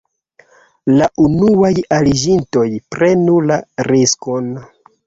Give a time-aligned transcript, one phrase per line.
[1.01, 2.67] La unuaj aliĝintoj
[2.97, 3.63] prenu la
[3.93, 4.55] riskon...